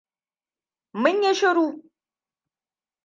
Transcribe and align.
Mun 1.01 1.17
yi 1.25 1.33
shiru. 1.39 1.67